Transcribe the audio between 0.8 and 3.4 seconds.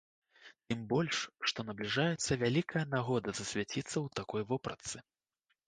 больш, што набліжаецца вялікая нагода